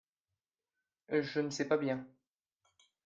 [1.09, 2.03] je ne sais pas bien.